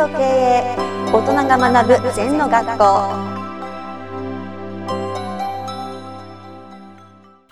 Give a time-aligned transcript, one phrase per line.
[0.00, 0.76] と経営
[1.12, 2.74] 大人が学ぶ禅の学校。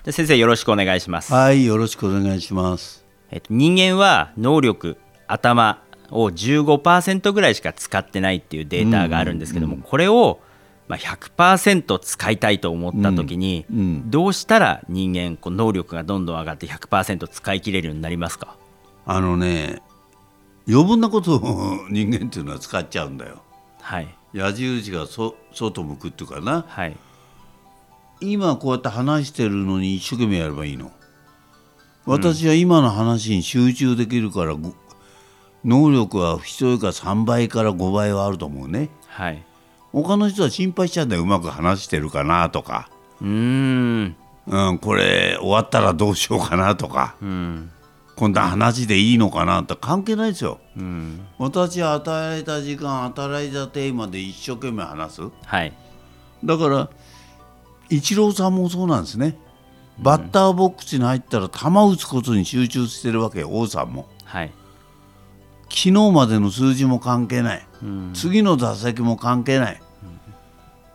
[0.03, 3.05] じゃあ先生よろしくお願いします、はい、よろしくお願いします。
[3.31, 10.41] えっと、人間は能力頭を15%ぐらいしか使ってないっていうデータがあるんですけども、これを
[10.87, 14.11] まあ100%使いたいと思った時に、うんうん。
[14.11, 18.57] どうしたら人間こう能力がどんどん上がって100%使い切れるようになりますか？
[19.05, 19.83] あのね、
[20.69, 23.43] 余分なことを 人間っていうのは使っちゃうんだよ。
[23.81, 26.65] はい矢印がそ外向くっていうかな。
[26.69, 26.97] はい
[28.21, 30.91] 今こうやって話してるのに一生懸命やればいいの。
[32.05, 34.75] 私は今の話に集中できるから、ご
[35.65, 38.91] 能力は人よりか3倍から5倍はあると思うね。
[39.09, 39.43] はい
[39.93, 41.23] 他の人は心配しちゃうんだよ。
[41.23, 42.91] うまく話してるかなとか。
[43.21, 44.17] うーん
[44.47, 47.17] うん、これ終わったらどうしようかなとか。
[47.23, 47.71] うん
[48.19, 50.59] こんな話でいいのかなって関係ないですよ。
[50.77, 51.25] うん。
[51.39, 55.23] 私は与えられた時間与えられたテーマで一生懸命話す。
[55.45, 55.73] はい。
[56.43, 56.91] だから
[57.89, 59.39] イチローさんもそうなんですね。
[60.01, 64.09] バッターボックスに入ったら球打つことに集中してるわけよ王さんも。
[64.25, 64.53] はい。
[65.69, 68.11] 昨日までの数字も関係ない、うん。
[68.15, 69.81] 次の打席も関係ない、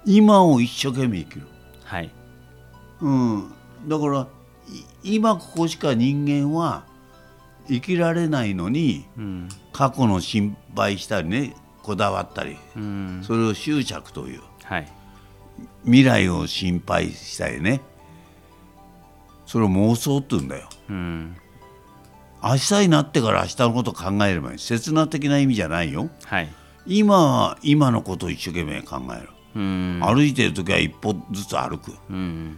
[0.06, 1.48] 今を一生懸命生きる、
[1.86, 2.12] はい。
[3.00, 3.54] うん、
[3.88, 4.28] だから
[5.04, 6.92] い今ここしか人間は
[7.68, 9.50] 生きられないのにうん。
[9.72, 13.22] 過去の心配したりねこだわったりうん。
[13.24, 14.42] それを執着という。
[14.64, 14.88] はい。
[15.84, 17.82] 未来を心配したりね。
[19.46, 20.70] それを妄想って言うんだよ。
[20.90, 21.36] うん。
[22.42, 24.60] 明日になってから明日のことを考えればいい。
[24.60, 26.10] 刹那的な意味じゃないよ。
[26.26, 26.50] はい。
[26.86, 30.02] 今は今のことを一生懸命考える、うん。
[30.04, 31.94] 歩いてる時は一歩ずつ歩く。
[32.10, 32.58] うん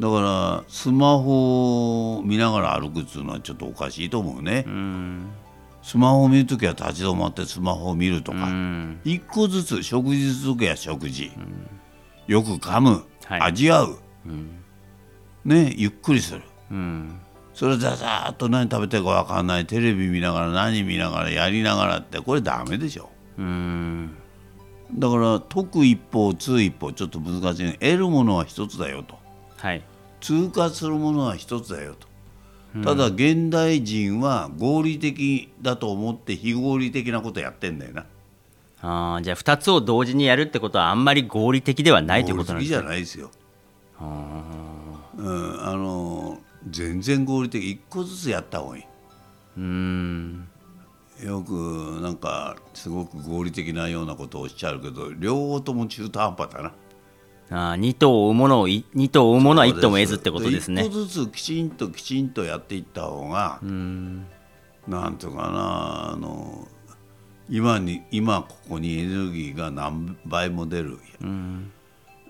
[0.00, 5.30] だからスマホを見ながら歩くっていうのはちょっとおかしいと思うね、うん。
[5.82, 8.98] スマホを見るときは立ち止まってスマホを見るとうか、ん。
[9.04, 11.30] 一個ずつ食事するときは食事、
[12.26, 13.40] よく噛む、はい。
[13.42, 13.98] 味わう。
[14.24, 14.56] うん。
[15.44, 16.42] ねゆっくりする。
[16.70, 17.20] うん。
[17.52, 19.66] それざざーっと何食べてるか分かんない。
[19.66, 23.10] テレビ見ながら何見ながらやりながらってこれダメでしょ。
[23.36, 24.16] うん。
[24.94, 27.64] だから得一歩通一歩ちょっと難しい。
[27.64, 29.18] ね得るものは一つだよと。
[29.58, 29.82] はい
[30.20, 32.08] 通過するものは一つだよと。
[32.84, 38.06] ただ現代人は合理的だと思って非合理的なことやってんだよな。
[38.82, 43.30] あーじゃあ2つを同時にやるってことはあんまり合理的ではないということなん合理的じゃですねないですよ。
[44.00, 46.38] うんあの
[46.68, 48.84] 全然合理的一個ずつやった方がいい。
[49.58, 50.48] うん。
[51.22, 56.72] よくなんかすごく合理的なようなことをおっしゃるけど両方とも中途半端だな
[57.50, 60.84] あ2頭を追うものをい2頭を追うものは1頭も得ずってことですね。
[60.84, 64.26] 一個ずつきちんときちんとやっていった方が、うん。
[64.86, 66.66] なんとかなあの
[67.48, 71.72] 今に今ここにエネルギーが何倍も出る、うん。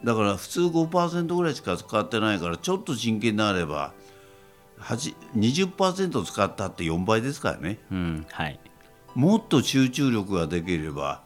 [0.03, 3.92] だから普通5%ぐらいしか使ってないからちょっと真剣になれば
[4.81, 7.78] 8 20%使ったって4倍ですからね。
[7.92, 8.58] うんはい。
[9.14, 11.22] もっと集中力ができれば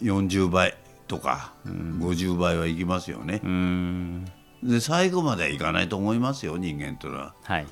[0.00, 0.76] 40倍
[1.12, 3.42] とか50倍はいきますよね。
[3.44, 4.24] うん。
[4.62, 7.34] で最後まではいかないと思いますよ人間というのは。
[7.42, 7.66] はい。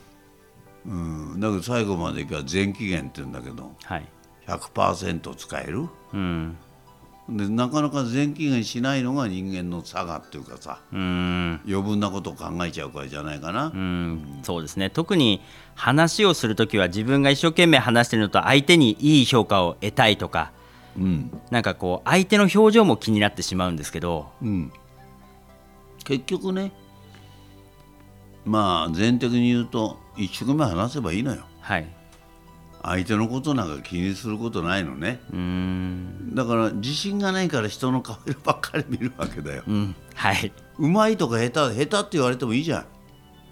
[0.85, 4.07] うん、だけど最後までいけば全期限って言うんだけどはい。
[4.47, 5.89] 100%使える？
[6.13, 6.59] うん。
[7.31, 11.61] でなかなか全期限しないのが人間の差がっていうかさうん。
[11.67, 13.73] 余分なことを考えちゃうからじゃないかな。
[13.75, 14.41] うん。
[14.43, 14.91] そうですね。
[14.91, 15.41] 特に
[15.75, 20.53] 話をするときは自分が一生懸命話してるのと相手にいい評価を得たいとか
[20.97, 21.41] うん。
[21.51, 24.29] なんかこう相手の表情も気になってしまうんですけど。
[24.43, 24.73] うん、
[26.05, 26.73] 結局ね
[28.45, 31.43] まあ全的に言うと一生懸命話せばいいのよ。
[31.61, 31.89] はい。
[32.83, 35.21] 相手のことなんか気にすることないのね。
[35.33, 36.35] うん。
[36.35, 39.63] だから自信がないから人の顔色ばっかり見るわけだよ。
[39.67, 39.95] うん。
[40.15, 40.53] はい。
[40.79, 42.87] うまいとか下手下手って言われてもいいじゃ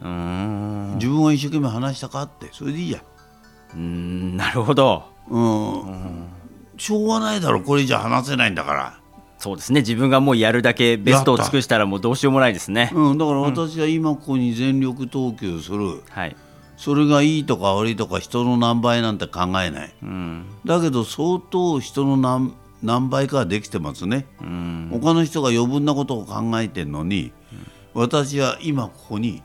[0.02, 0.94] ん。
[0.94, 2.48] 自分は一生懸命話したかって。
[2.52, 3.02] それでいいじゃん。
[3.74, 4.36] うん。
[4.36, 5.04] なるほど。
[5.28, 6.26] うん、
[6.78, 9.00] しょうがないだろこれじゃ話せないんだから。
[9.38, 9.80] そうですね。
[9.80, 12.90] 自分がもうやるだけベストを尽くしたらもうどうしようもないですね。
[12.92, 16.36] うん、だから私は今ここに全力投球する、はい。
[16.76, 19.94] それがいいとか悪いとか人の何倍なんて考えない。
[20.02, 20.46] うん。
[20.64, 24.88] だけど相当人の何何倍かはできてますね、うん。
[24.92, 27.32] 他の人が余分なことを考えてるのに、
[27.94, 29.42] 私は今ここに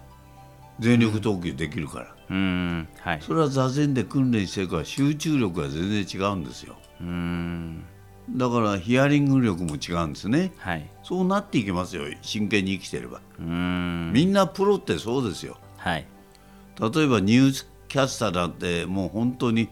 [0.79, 3.21] 全力投球できるから、うんはい。
[3.21, 6.75] それは座禅で訓練してるから集中力が全然違うんですよ。
[7.01, 7.83] うん。
[8.31, 10.53] だからヒアリング力も違うんですね。
[10.57, 10.89] はい。
[11.03, 14.11] そうなっていきますよ真剣に生きてれば、うん。
[14.13, 15.57] みんなプロってそうですよ。
[15.77, 16.05] はい。
[16.79, 19.69] 例えばニュースキャスターだってもう本当に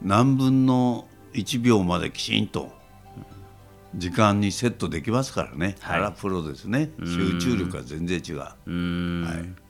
[0.00, 2.72] 何分の1秒まできちんと
[3.94, 5.98] 時間にセットできますからね、はい。
[5.98, 6.90] あらプロですね。
[7.00, 8.36] 集中力が全然違う。
[8.36, 9.24] うーん。
[9.24, 9.69] はい